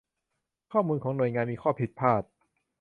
[0.71, 2.23] ข้อมูลของหน่วยงานมีข้อผิดพลาด